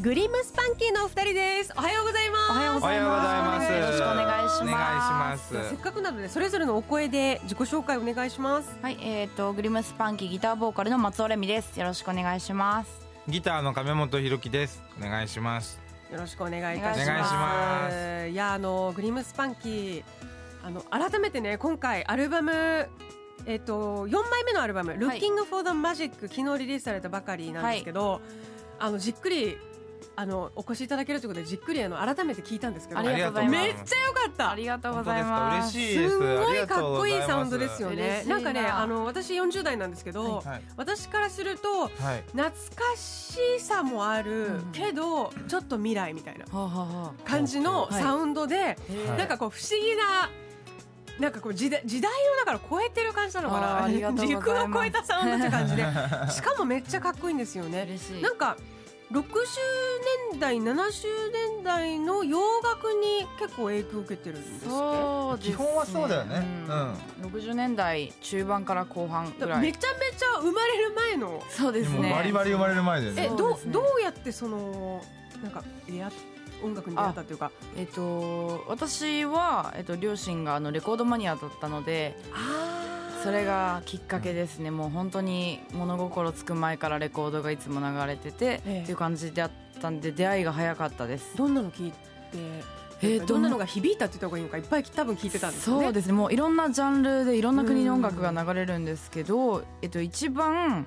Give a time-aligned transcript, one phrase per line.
[0.00, 1.72] グリムスパンキーのお二人です。
[1.76, 2.50] おはようございます。
[2.52, 3.72] おはようございます。
[3.72, 4.62] よろしくお願いします。
[4.62, 5.70] お願いします。
[5.70, 8.78] せっかくなのでそれぞれのお声で自己紹介お願いします。
[8.80, 11.80] はい、えっ、とグリムスパンキーギターボーカルの松尾レミです。
[11.80, 13.08] よろしくお願いします。
[13.26, 14.80] ギターの亀本ひろきです。
[15.00, 15.80] お願いします。
[16.12, 17.00] よろしくお願いいたします。
[17.00, 18.28] いします。
[18.28, 20.04] いやあのグリムスパンキー
[20.62, 22.88] あの改めてね今回アルバム
[23.46, 28.20] えっと4枚目のアルバム「Looking for the Magic」昨日リリースされたばかりなんですけど、
[28.78, 29.58] あのじっくり
[30.18, 32.98] あのお越しいただけるということでじっくりあの改めて聞いたんですけど。
[32.98, 33.60] ありがとうございます。
[33.62, 34.50] めっちゃ良かった。
[34.50, 36.10] ありがとうございま嬉すしいです。
[36.10, 38.24] すんごいかっこいいサウンドですよね。
[38.26, 38.38] な。
[38.38, 42.24] んなかねあの私40代なんですけど、はい私からするとはい。
[42.32, 46.46] 懐かしさもある、うんけどちょっと未来みたいな
[47.24, 48.02] 感じのはい。
[48.02, 48.76] サウンドで、はい
[49.16, 50.30] なんかこう不思議な
[51.20, 53.88] なんかこう時代時代をだから超えてる感じなのかな。
[54.14, 55.84] 時空を超えたサウンドって感じで。
[56.28, 57.84] しかもめっちゃかっこいいんですよあね。
[57.88, 58.22] 嬉しい。
[58.22, 58.56] なんか
[59.10, 59.22] 60
[60.32, 60.72] 年代70
[61.32, 64.68] 年代の洋楽に結構影響を受けてるんですって？
[64.68, 66.46] そうです、ね、基本はそうだよね。
[66.68, 67.28] うん。
[67.28, 69.60] 60年代中盤から後半ぐらい。
[69.62, 72.12] めちゃめちゃ生まれる前のそうですね。
[72.12, 73.30] バリバリ生まれる前だよね。
[73.32, 75.02] えどうどうやってその
[75.42, 76.12] なんか出会っ
[76.62, 77.50] 音楽に出会ったっていうか？
[77.76, 82.97] えっ、と私は、えっと両親があのレコードマニアだったのであ
[83.28, 84.70] それがきっかけですね。
[84.70, 88.82] もう本当に物心つく前からレコードがいつも流れてて、ええ。
[88.84, 89.50] っていう感じであっ
[89.82, 91.36] たんで出会いが早かったです。
[91.36, 91.98] どんなの聞いて
[93.02, 93.50] えーどんな？
[93.50, 96.14] のが響いたって言った方がいいのかいっぱい多分聞いてたんですよねそうですね。
[96.14, 100.86] もういろんなジャンルでいろんな国の音楽が流れるんですけど、えっと、一番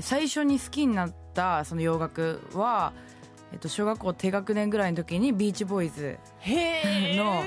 [0.00, 2.94] 最初に好きになったその洋楽は、
[3.52, 6.18] えっと、小学校低学年ぐらいの時にビーチボーイズ
[7.18, 7.42] の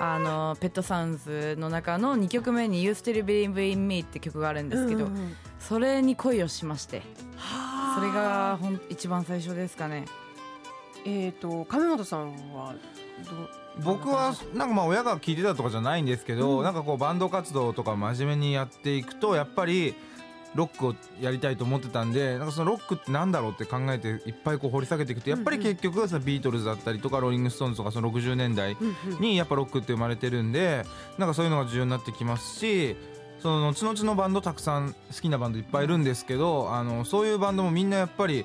[0.00, 7.02] あのペットサウンズの中の2曲目に「You Still Believe in Me」って曲があるんですけど、うんうんそれに恋をしまして。
[7.36, 7.94] はあ。
[7.94, 10.06] それがほん一番最初ですかね。
[11.04, 12.74] えっ、と亀本さんは
[13.76, 16.64] ど僕はなんかまあ親が聞いてたとかじゃないんですけど、うん。
[16.64, 19.94] なんかこうバンド活動とか真面目にやっていくとやっぱり
[20.54, 28.76] ロックをやりたいと思ってたんでなんかそのロックってなんだろうって考えていっぱいこう掘り下げていくとやっぱり結局そのビートルズだったりとかローリング・ストーンズとかその60年代
[29.20, 30.84] にやっぱロックって生まれてるんで
[31.18, 32.96] なんかそういうのが重要になってきますし
[33.40, 38.44] その後々のバンドたくさん好きなバンドいっぱいいるんですけどあのそういうバンドもみんなやっぱり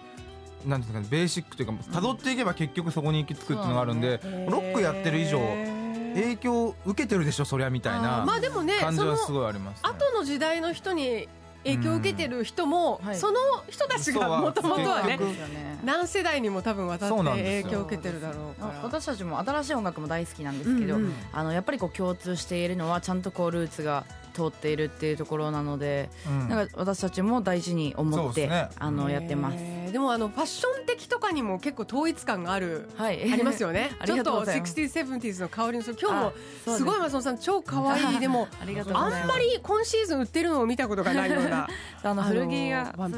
[0.66, 5.40] なんていうんですかねベーシックというか辿っていけば結局そこに行き着くっていうのがあるんで、ロックやってる以上
[6.16, 9.90] 影響受けてるでしょそりゃみたいなまあでもねその感じはすごいあります、ね。
[9.90, 11.28] 後の時代の人に
[11.66, 13.38] 影響を受けてる人も、その
[13.70, 15.18] 人たちがもともとはね
[15.86, 18.80] 何世代にも多分渡って影響を受けてるだろうから。
[18.84, 21.14] 私たちも新しい音楽も大好きなんですけど、うんうん。
[21.32, 26.50] あのやっぱりこう共通しているのはちゃんとこうルーツが通っているっていうところなので、うん。
[26.50, 28.70] なんか私たちも大事に思って、ね。
[28.78, 29.58] あのやってます。
[29.92, 32.90] でもあのファッション的とかにも結構統一感がある。
[32.96, 33.92] はい、ありますよね。
[34.00, 34.74] あちょっとりがとうございます。
[34.76, 36.34] 60s、70s の香りのする今日も
[36.66, 38.20] すすごい松本さん超可愛い。
[38.20, 38.48] でも
[38.94, 41.68] あんまり今シーズン売ってるのを見たことがないような。
[42.04, 43.10] あの古着があ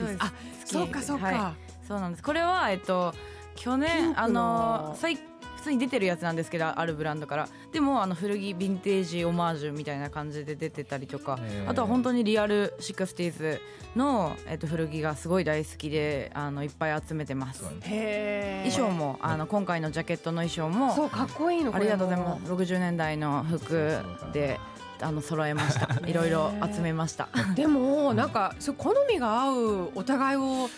[0.65, 2.23] そうかそうか、はいそうなんです。
[2.23, 3.13] これはえっと
[3.55, 7.49] 去年あの最普通に出てるやつなんですけどあるブランドから。
[7.73, 11.39] でもあの古着ヴィンテージオマージュみたいな感じで出てたりとか。
[11.67, 13.59] あとは本当にリアル 60s
[13.95, 17.63] の、えっと、古着がすごい大好きであのいっぱい集めてます。
[17.63, 22.51] 衣装もあの今回のジャケットの衣装もそうかっこいいのありがとうございこます。
[22.51, 23.99] 60年代の服
[24.31, 24.59] で
[25.01, 26.07] あの揃えました。
[26.07, 27.29] いろいろ集めました。
[27.55, 30.69] でもなんかそう好みが合うお互いを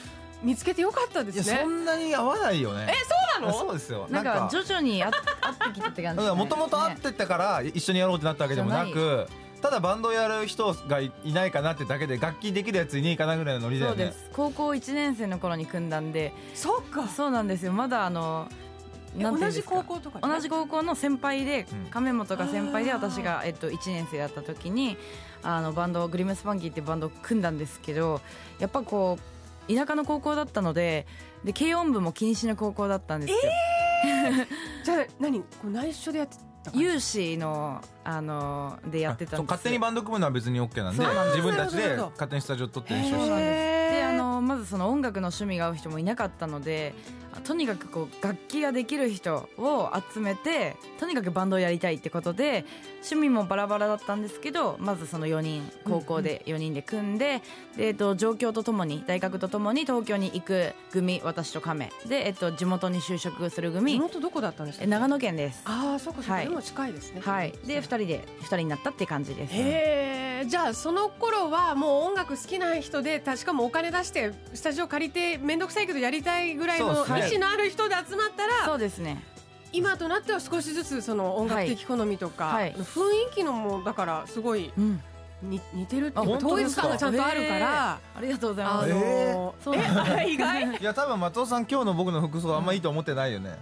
[0.42, 1.60] 見つけてよかったですね。
[1.62, 2.88] そんなに合わないよね。
[2.90, 2.94] え
[3.38, 3.58] そうなの？
[3.58, 4.08] そうですよ。
[4.10, 5.10] なんか徐々にあ合
[5.52, 9.28] ってきたって感じもともと会ってたから一緒にやろうってなったわけでもなじく
[9.62, 13.98] ただバンドやる人がいいないかなってだけで楽器できるやついねえかなぐらいのノリだよね。
[13.98, 14.30] そうです。
[14.32, 16.34] 高校1年生の頃に組んだんで。
[16.56, 17.08] そうか。
[17.10, 17.74] そうなんですよ。
[17.74, 18.48] まだあの
[19.18, 21.92] 同じ高校とかね同じ高校の先輩でうん。
[21.92, 24.98] 亀本が先輩で私が、えっと、1年生だった時に
[25.44, 28.22] あのバンドグリムスパンキーっていうバンドを組んだんですけど
[28.60, 29.39] やっぱこう
[29.74, 31.06] 田舎の高校だったので
[31.44, 33.40] で軽音部も禁止の高校だったんですよ、
[34.84, 41.06] じゃあ何こう内緒でやってた有志のあのでやってたんです勝手にバンド組むのは別に OK なんで
[41.36, 46.94] 自分たちで勝手にスタジオ取って練習してであのまずその音楽の趣味が合う人もいなかったので
[47.44, 52.66] とにかくこう楽器ができる人を集めてとにかくバンドをやりたいってことで
[52.98, 57.42] 趣味もバラバラだったんですけどまずその4人高校で4人で組んで,、
[57.76, 61.92] でえっと、状況とともに大学とともに東京に行く組私と亀。
[62.08, 64.86] で、えっと、地元に就職する地組元どこだったんですか？
[64.86, 65.62] え長野県です。
[65.66, 66.48] ああそうかそうか、はい。
[66.48, 67.22] でも近いですね。
[67.24, 69.54] はい、で2人で2人になったって感じです。
[69.54, 69.58] へ
[70.44, 79.24] えじゃあその頃はもう音楽好きな人で確かもお金出してスタジオ借りて面倒くさいけどやりたいぐらいのそうですね意思のある人で集まったら、そうですね
[79.72, 82.74] 今となっては少しずつその音楽的好みとか、はい。
[82.74, 83.02] 雰
[83.32, 85.02] 囲気のもだからすごいうん、
[85.44, 86.82] に似てるっていうかあ本当統一ですか？
[86.84, 87.92] 感がちゃんとあるから。
[88.16, 88.90] ありがとうございあます。
[88.90, 89.34] のえ
[89.64, 90.22] そうなんだ。
[90.24, 90.64] え意外？
[90.82, 93.58] いや多分松尾さん今日の僕の服装あんまいいと思ってないよね、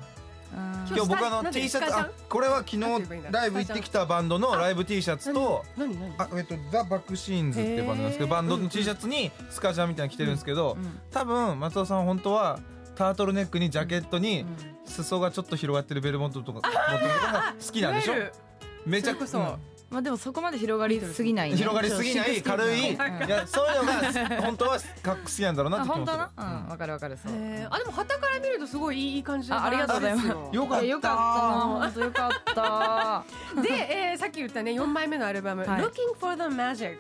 [0.54, 0.60] うん。
[0.88, 3.30] 今今日僕あのなんで T シャツあこれは昨なんて言えばいいんだ？
[3.30, 11.00] 日ライブ行ってきたバンドのライブ T シャツと何何あえっとザ・バックシーンズってバンドなんですけどバンドの T シャツにスカジャンみたいなの着てるんですけど、うん。
[11.12, 12.60] 多分松尾さん本当は
[12.98, 14.46] タートルネックにジャケットに
[14.86, 18.14] 裾がちょっと広がってるベルモントとかが好きなんでしょ？
[18.86, 19.46] めちゃそれこそうん。
[19.90, 22.88] まあでもそこまで広がりすぎない、ね、広がりすぎない 軽い。
[22.88, 26.30] いうんやそういうのが本当はかっこ好きなんだろうなって本当な？
[26.38, 26.68] うん。
[26.70, 27.32] わかるわかるそう。
[27.70, 30.28] あでも旗から見るとすごいいい感じのあありがとうございます。
[30.28, 30.86] よよかった。
[30.86, 31.16] よかった。
[31.16, 33.24] な 本当よかっ
[33.56, 33.62] た。
[33.62, 33.70] で、
[34.12, 35.82] えーさっき言ったね4枚目のアルバム「はい。
[35.84, 36.98] Looking for the Magic」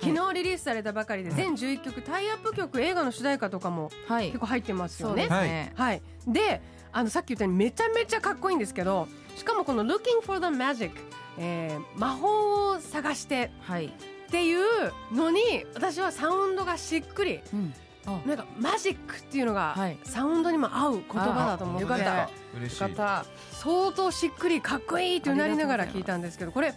[0.00, 4.26] 昨日リリースされたばかりで全11曲タイアップ曲映画の主題歌とかもはい。
[4.26, 5.72] 結構入ってますよそうでね。
[5.74, 6.02] はい。
[6.26, 6.60] で
[6.92, 10.90] あのさっき言ったようにめちゃめちゃかっこいいんですけどしかもこの「Looking for the Magic」
[11.38, 13.86] えー魔法を探してはい。
[13.86, 13.90] っ
[14.30, 15.40] ていうのに
[15.74, 17.40] 私はサウンドがしっくり。
[17.52, 17.74] うん。
[18.06, 18.20] あ。
[18.26, 19.98] なんかマジックっていうのがはい。
[20.04, 22.30] サウンドにも合う言葉だと思って、あよかった。
[22.58, 22.82] 嬉しい。
[22.82, 23.26] よかった。
[23.52, 26.74] 相当しっくりかっこいいってなりながら聞いたんですけどこれ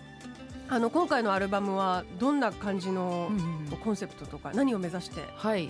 [0.69, 5.69] あの今回のアルバムはどんな感じのうんうんコンセプトとか何を目指してはい。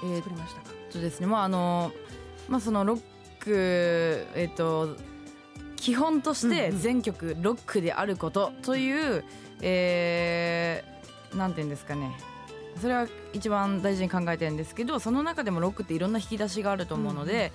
[0.00, 1.92] 作りましたか、とですねまああの
[2.48, 3.00] まあそのロッ
[3.38, 4.96] クえーっと
[5.76, 6.80] 基本としてうんうん。
[6.80, 9.24] 全曲ロックであることという、
[9.60, 12.10] えーなんていうんですかね。
[12.80, 17.52] それは一番大事に考えてるんですけどその中でもロックっていろんな引き出しがあると思うので、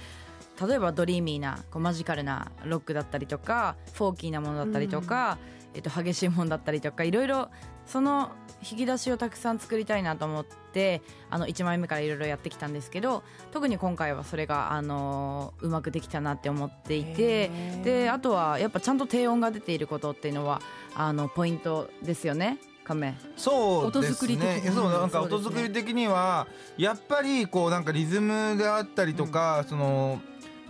[0.61, 5.37] 例えばドリーミーなこうマジカルなロックだったりとかフォーキーなものだったりとか、
[5.73, 7.49] えっと、激しいものだったりとかいろいろ
[7.85, 8.31] その
[8.69, 17.51] 引き出しをたくさん作りたいなと思ってあの1枚目からいろいろやってきたんですけど特に今回はそれがあのうまくできたなって思っていて
[17.83, 20.61] であとはやっぱちゃんと低音が出ていることっていうのは
[20.95, 22.57] あのポイントですよね？
[22.85, 23.17] 亀。
[23.35, 26.47] そうです音作り的ねにそうなんか音作り的には
[26.77, 30.21] やっぱりこうなんかリズムであったりとか、その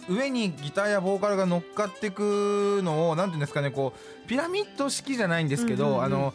[0.10, 6.34] 上にギターやボーカルが乗っかってくのをなんていうんですかねこうピラミッド式じゃないんですけど、あの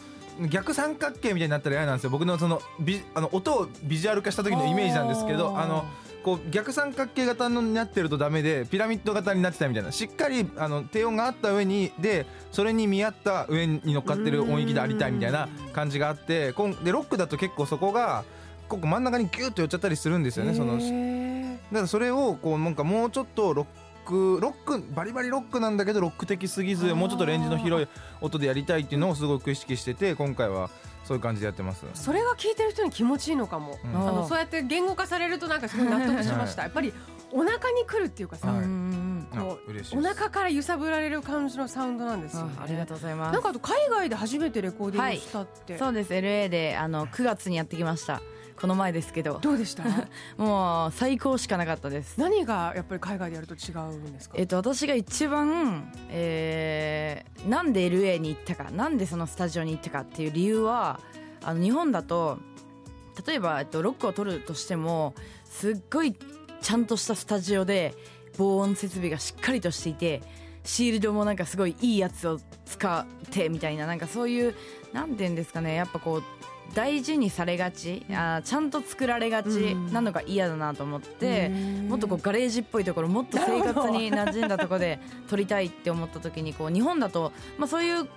[0.48, 2.10] 逆三角形みたいになったら嫌なんですよ。
[2.10, 5.84] 僕のそのビあの音をビジュアル化した時のイメージなんですけどあの
[6.24, 9.92] こう逆三角形型になってるとダメでピラミッド型になってたみたいな。
[9.92, 18.24] しっかりあの低音があった上にでそれに見合った上に乗っかってる音域でありたいみたいな感じがあってこんでロックだと結構そこが
[18.68, 20.54] ここ真ん中にギュッと寄っちゃったりするんですよね。
[20.54, 20.78] その
[21.76, 23.66] からそれをこうなんかもうちょっとロッ
[24.06, 27.88] クロックバリバリロックなんだけどロック的すぎずもうちょっとレンジの広い
[28.20, 30.70] 音でやりたいっていうのをすごく意識してて今回は
[31.04, 31.84] そういう感じでやってます。
[31.94, 33.96] それが聞いてる人に気持ちいいのかも、うん。
[33.96, 36.92] あのそうやって言語化されるとなんかすごい納得しました、やっぱり
[37.32, 38.66] お腹に来るっていうかさ、はい。
[39.36, 40.08] こ嬉しいです。
[40.08, 43.32] お腹から揺さぶられる感じのサウンドなんですよ、ね、あありがとうございます。
[43.32, 46.12] なんかあと海外で初めてレコーディングしたって、そうです。
[46.12, 48.22] LA であの9月にやってきました
[48.60, 49.38] この前ですけど。
[49.40, 49.84] どうでした？
[50.36, 52.18] もう最高しかなかったです。
[52.18, 54.34] 何がやっぱり海外でやると違うんですか？
[54.38, 61.00] えっと、私が一番、えーなんで LA に行ったかなんでそのスタジオに行ったかっていう理由は
[61.42, 62.38] あの日本だと
[63.26, 65.14] 例えば、えっと、ロックを撮るとしても
[65.46, 66.14] すっごい
[66.60, 67.94] ちゃんとしたスタジオで
[68.36, 70.22] 防音設備がしっかりとしていて
[70.64, 74.54] シールドもなんかすごいいいやつを使ってみたいななんかそういう
[74.92, 76.22] なんて言うんですかねやっぱこう
[76.74, 79.48] 大事にされがち、あーちゃんと作られがち。
[79.48, 79.92] うん。
[79.92, 81.50] なのが嫌だなと思って、う
[81.84, 81.88] ん。
[81.88, 84.98] もっとこうガレージっぽいところもっと生活に馴染んだところで
[85.28, 88.08] 撮りたいって思った時にこう日本だと、まあ、そういう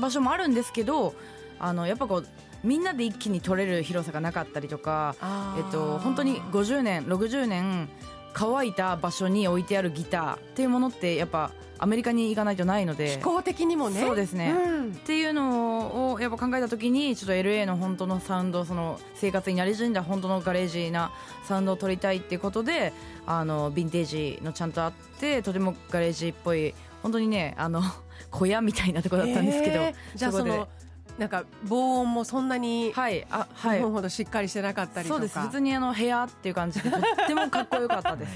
[0.00, 1.14] 場所もあるんですけど
[1.58, 2.26] あのやっぱこう
[2.62, 5.16] みんなで一気に撮れる広さがなかったりとか、
[5.56, 7.88] えっと、本当に50年60年
[8.32, 13.16] 乾いた場所に置いてあるギターっていうものってやっぱアメリカに行かないとないので。
[13.16, 14.00] 気候的にもね。
[14.00, 14.50] そうですね。
[14.50, 14.92] うん。
[14.92, 21.10] っていうのをやっぱ考えた時にちょっと LA の本当のサウンドその生活に馴染んだ本当のガレージな
[21.44, 22.92] サウンドを撮りたいっていうことで
[23.26, 27.82] あのヴィンテージのちゃんとあってとてもガレージっぽい本当にねあの
[28.30, 29.94] 小屋みたいなところだったんですけど、へー。
[30.14, 30.50] じゃあそこで。
[30.50, 30.68] の
[31.18, 33.78] なんか防音もそんなにはいあはい。
[33.78, 35.20] 日本ほどしっかりしてなかったりとか。
[35.20, 35.38] そうです。
[35.38, 38.32] 普通にあの部屋っていう感じでとってもかっこよかったです。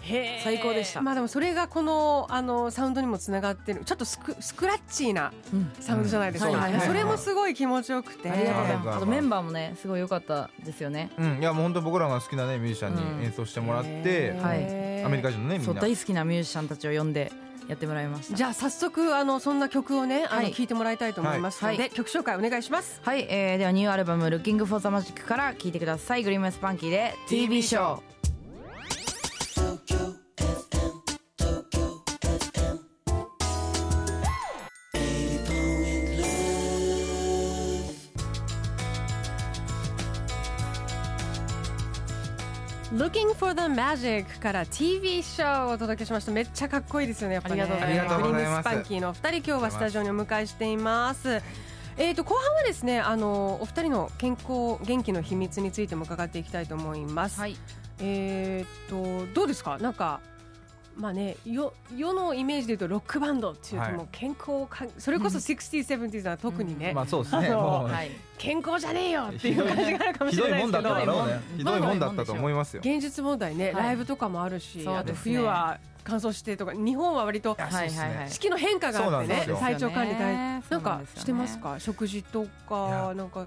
[0.42, 1.02] 最高でした。
[1.02, 5.70] まあでもそれがこのあのサウンドにもつながってるちょっとスクスクラッチーなうん。
[5.78, 6.56] サウンドじゃないですか、うん。
[6.56, 8.30] はいはいはいそれもすごい気持ちよくて。
[8.30, 11.10] ありがとうございはいますあとメンバーもねすごい良かったですよね。
[11.18, 11.38] うん。
[11.38, 14.42] いやもう本当僕らが好きなねミュージシャンうんに演奏してもらって、へー。
[14.42, 15.80] はいアメリカ人のねみんな。
[15.80, 17.30] 大好きなミュージシャンたちを呼んで
[17.68, 18.34] やってもらいました。
[18.34, 21.90] じゃあ早速あのそんな曲をねあのはい聞いてもらいたいと思いますので、はい。
[21.90, 23.00] 曲紹介お願いします。
[23.04, 26.24] はい、えー、ではニューアルバム「Looking for the Magic」から聴いてください。
[26.24, 28.19] グリームスパンキーで TV ショー
[43.12, 46.30] Looking for the Magic から TV ショーをお届けしました。
[46.30, 47.62] めっちゃかっこいいですよねやっぱね。
[47.62, 48.22] ありがとうございます。
[48.22, 51.42] グリームありがとうございますスパンキーのお二人今日はスタジオにお迎えしています。
[51.96, 57.56] えー、と後半はですねあのお二人の健康元気の秘密についても伺っていきたいと思います、はい。
[57.98, 59.78] えー、とどうですか？
[59.78, 60.20] なんか
[60.96, 63.92] まあね、よ世のイメージで言うとロックバンドっていうとはい。
[63.94, 67.50] もう健康か、それこそ 60s、70s は特にね、まあそうですね。
[68.36, 70.66] 健康じゃねえよっていう感じがあるかもしれないですけど。
[70.66, 71.40] もんだっただろうね。
[71.52, 72.82] ひひどいもんだったと思いますよ。
[72.84, 73.74] 現実問題ね、はい。
[73.74, 75.20] ライブとかもあるし、あとそうですね。
[75.22, 80.34] 冬は乾燥してとか日本は割と四季の変化があってね体調管理大
[80.70, 81.78] なんかしてますか？
[81.78, 83.14] 食事とかや。
[83.14, 83.46] なんか。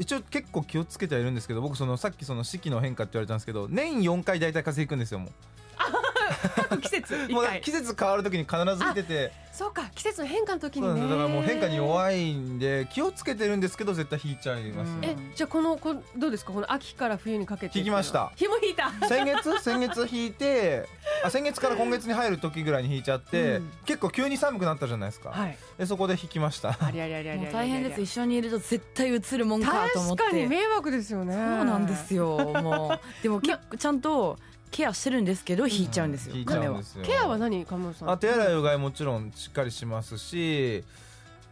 [0.00, 5.30] 一応結構気をつけてはいるんですけど僕そのさっきその四季の変化って言われたんですけど年4回大体風邪ひくんですよもう
[6.68, 9.48] 各季節 一もう回季節変わる時に必ず来てて。
[9.58, 11.00] そうか季節の変化の時にね。
[11.00, 15.04] だからもう変化に弱いんで気をつけてるんですけど絶対引いちゃいますうん。
[15.04, 16.52] えねじゃあこのこどうですか？
[16.52, 18.30] この秋から冬にかけて引きました。
[18.36, 18.92] ひも引いた。
[19.08, 19.58] 先月？
[19.60, 20.86] 先月引いて
[21.24, 23.72] あ先月から今月に入る時ぐらいに引いちゃって、うん。
[23.84, 25.58] 結構急に寒くなったじゃないですか、はい。
[25.76, 26.76] でそこで引きました。
[26.80, 28.00] ありゃりゃりゃり大変です。
[28.00, 30.22] 一緒にいると絶対映るもんかと思って。
[30.22, 31.34] 確かに迷惑ですよね。
[31.34, 33.22] そうなんですよもう。
[33.24, 37.04] でも結構ちゃんとケアしてるんですけど引いちゃうんですよ、うんですよ。
[37.04, 38.10] ケアは何カムさん？
[38.10, 40.84] あ手洗いうがいもちろんしっかりしますし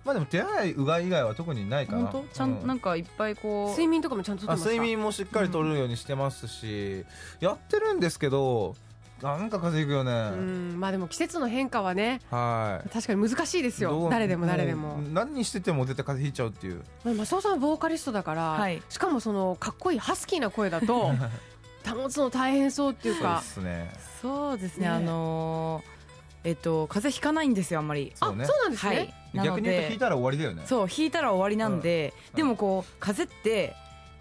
[0.05, 2.07] まあでも手洗いうがい以外は特にないかな。
[2.07, 2.35] 本当？
[2.35, 4.71] ちゃんとなんかいっぱいこう睡眠とかもちゃんととってあますか？
[4.71, 7.05] 睡眠もしっかりとるようにしてますし、
[7.41, 8.77] やってるんですけど
[9.21, 10.79] なんか風邪ひくようね、ん。
[10.79, 12.89] まあでも季節の変化はねはい。
[12.91, 14.09] 確かに難しいですよ。
[14.11, 14.99] 誰でも誰でも。
[14.99, 16.85] う何にしてても絶対風邪ひいちゃうっていう。
[17.03, 18.83] まあマスオさんはボーカリストだから、はい。
[18.89, 21.11] しかもそのかっこいいハスキーな声だと
[21.95, 23.93] 保つの大変そうっていうそうかですね。
[24.23, 24.87] そうですね。
[24.87, 24.93] ね。
[24.93, 25.97] あのー
[26.45, 28.13] えっと風邪ひかないんですよあんまり。
[28.21, 28.45] あそうね。
[28.45, 29.15] そうなんですね、はい。
[29.35, 30.63] 逆に言うとで引いたら終わりだよね。
[30.67, 32.37] そう引いたら終わりなんで、うん。
[32.37, 33.75] でもこう風邪って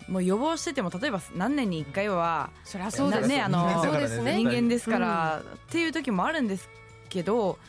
[0.07, 4.37] もう予防してても例えば何年に1回はそりゃそうですなねあのそうですね。
[4.37, 6.67] 人間ですから、っていう時もあるんです
[7.09, 7.59] けど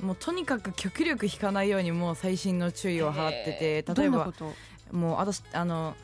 [0.00, 4.96] もうとにかく極力引かないようにもう細心の注意を払ってて例えばどんなこと？
[4.96, 5.96] もう私あの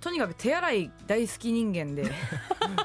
[0.00, 2.12] とにかく手洗い大好き人間で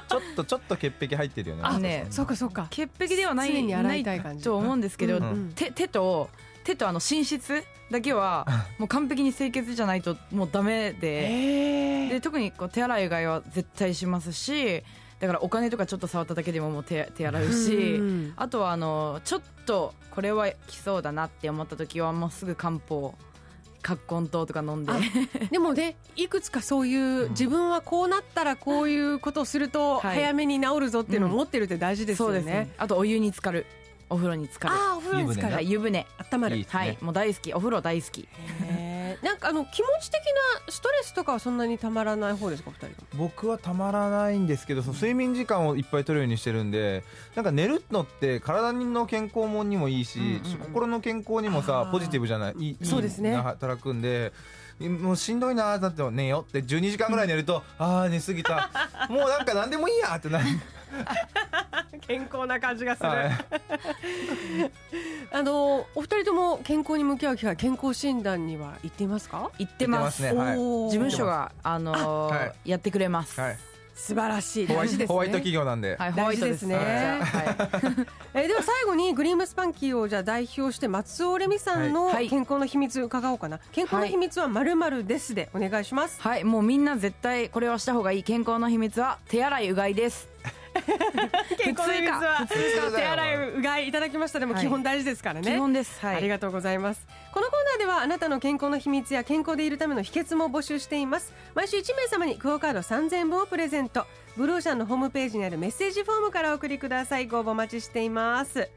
[0.08, 2.66] ちょっとちょっと潔癖入ってるよねあねそうかそうか。
[2.70, 4.44] 潔癖ではない常に洗いたい感じ。
[4.44, 5.22] と思うんですけど、うん。
[5.22, 5.52] うん。
[5.54, 6.30] 手手と
[6.64, 8.46] 手とあの寝室だけは
[8.78, 14.82] もう完璧に清潔じゃないともうダメでえで特にこう手洗いうがいは絶対しますし
[15.18, 18.32] だからお金とかちょっと触っただけでももう手手洗うし、うん。
[18.36, 23.14] あとはあのちょっとこれは来そうだなって思った時はもうすぐ漢方
[23.82, 24.92] 葛根湯とか飲んで。
[24.92, 25.00] あ
[25.50, 30.16] でもねいくつかそういう自分はこうなったらこういうことをするとはい。
[30.16, 32.34] 早めに治るぞっていうのを持ってるって大事ですよね。
[32.34, 32.72] そうですね。
[32.78, 33.66] あとお湯に浸かる。
[34.12, 34.74] お風呂に浸かる。
[34.74, 35.70] ああお風呂に浸かる、はい。
[35.70, 36.06] 湯船。
[36.32, 36.98] 温まるねはい。
[37.00, 37.54] もう大好き。
[37.54, 38.28] お風呂大好き
[39.22, 40.20] なんかあの気持ち的
[40.66, 50.58] なストレスとかはそんなにたまらない方ですか二人僕はたまらないんですけどその睡眠時間をいっぱい取るようにしてるんでなんか寝るのって体の健康もにもいいし、うんうんうん。
[50.58, 53.36] 心の健康にもさポジティブじゃないいいそうですね。
[53.36, 54.32] 働くんで
[54.80, 58.70] もうしんどいなだって寝よって12時間ぐらい寝るとああ寝すぎた。
[59.10, 60.46] もうなんか何でもいいやってなる、
[62.00, 63.30] 健康な感じがする、はい。
[65.32, 69.50] あのお二人とも健康に向き合う機会健康診断には行っていますか？
[69.58, 70.46] 行ってます行ってます。
[70.46, 70.58] ねはい。
[70.58, 72.70] 事務所があのーはい。
[72.70, 73.40] やってくれます。
[73.40, 73.58] はい、
[73.94, 74.66] 素晴らしい。
[74.66, 75.06] ホワイ大事ですね。
[75.08, 76.76] トホワイト企業なんで、はいホワイトですね。
[76.76, 76.84] はい。
[78.34, 82.28] えーでは最後にグリームスパンキーをじゃあ代表して松尾レミさんのはい。
[82.28, 90.28] 健康の秘密伺おうかな、健康の秘密はまるまるですでお願いします、はいもうみんな絶対これはした方がいい健康の秘密は手洗いうがいです
[91.58, 92.46] 健康の秘密は
[92.96, 96.00] 手洗いうがいいただきましたでもはい基本大事ですからね、基本です。
[96.00, 96.16] はい。
[96.16, 97.06] ありがとうございます。
[97.32, 101.32] このコーナーではあなたの健康の秘密や健康でいるための秘訣も募集しています。
[101.54, 104.06] 毎週1名様にクオカード3000本をプレゼント。
[104.36, 107.26] ブルーシャンのホームページにあるメッセージフォームからお送りください。
[107.26, 108.68] ご応募お待ちしています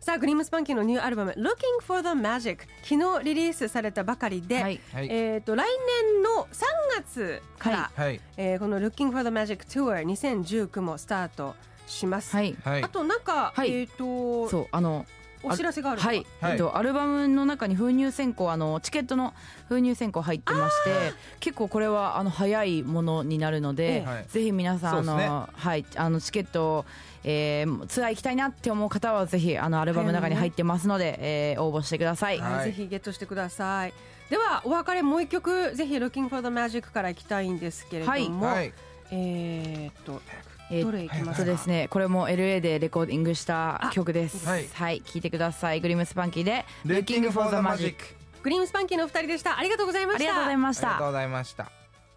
[0.00, 4.80] さあグリームスパンキーのニューアルバム Looking for the Magic 昨日リリースされたばかりで、はい。
[4.92, 5.08] はい。
[5.10, 5.66] えー、と来
[6.12, 6.64] 年の3
[6.96, 8.20] 月から、ははい。
[8.36, 11.54] えーこの Looking for the Magic Tour 2019もスタート
[11.86, 12.56] します、はい。
[12.62, 12.82] はい。
[12.82, 13.72] あとなんか、はい。
[13.72, 15.04] えっ、とそうあの
[15.42, 16.52] お知らせがあるはい、はい。
[16.52, 19.34] えっと、アルバムの中に封入選考あのチケットの
[19.68, 24.24] 封入選考入ってまして結構これはあの早いものになるので、はい。
[24.28, 26.84] ぜひ皆さんあの、はい、あのチケットを、
[27.24, 31.18] えーツアー行きたいなって思う方はぜひあのアルバムの中に入ってますので、
[31.52, 32.38] えー応募してください。
[32.38, 32.52] はい。
[32.52, 33.94] はいぜひゲットしてください。
[34.30, 38.72] ではお別れもう一曲ぜひ「Looking for the Magic」からいきたいんですけれども、はい。
[39.10, 40.20] えーっと
[40.70, 41.34] えーどれいきますか？
[41.36, 41.88] そうですね。
[41.88, 44.46] これも LA でレコーディングした曲です。
[44.48, 44.98] あははい。
[44.98, 45.80] い、聞いてください。
[45.80, 47.94] グリムスパンキーで Looking for the Magic
[48.42, 49.58] グリーンスパンキーのお二人でした。
[49.58, 50.24] ありがとうございました。
[50.24, 50.88] ありがとうございました。
[50.88, 51.64] ありがとうございました。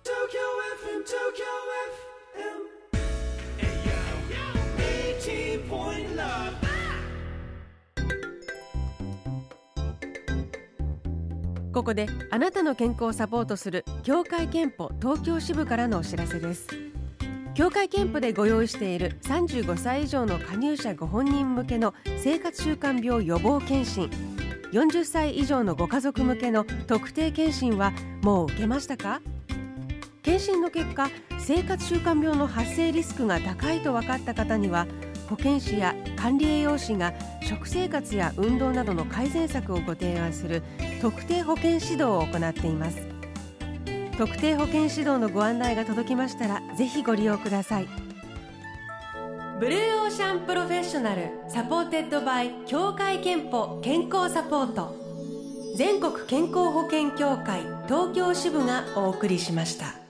[0.04, 0.12] Tokyo
[0.82, 1.46] FM, Tokyo
[2.36, 2.72] FM.
[3.60, 3.92] Hey yo,
[5.20, 6.52] 18 point love.
[11.74, 16.68] ここであなたの健康をサポートする協会憲法東京支部からのお知らせです
[17.54, 24.10] 協会憲法でご用意している35歳以上の加入者ご本人向けの生活習慣病予防検診。
[24.72, 27.92] 40歳以上のご家族向けの特定検診は
[28.22, 29.22] もう受けましたか？
[30.24, 34.88] 検診の結果生活習慣病の発生リスクが高いと分かった方には
[35.30, 40.64] 保健師や管理栄養士が食生活や運動などの改善策をご提案する
[41.02, 43.11] 特定保健指導を行っています。
[44.22, 47.88] 特定保健指導のご案内が届きましたらぜひご利用ください。
[49.60, 54.96] Blue Ocean Professional supported by 協会けんぽ健康サポート。
[55.76, 60.01] 全国健康保険協会東京支部がお送りしました。